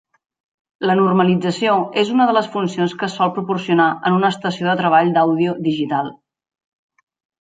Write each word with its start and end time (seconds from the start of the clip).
La 0.89 0.93
normalització 0.99 1.75
és 2.03 2.09
una 2.15 2.27
de 2.29 2.35
les 2.37 2.49
funcions 2.55 2.95
que 3.01 3.07
es 3.09 3.17
sol 3.19 3.33
proporcionar 3.35 3.91
en 4.11 4.17
una 4.21 4.33
estació 4.37 4.71
de 4.71 4.75
treball 4.81 5.13
d'àudio 5.19 5.55
digital. 5.71 6.11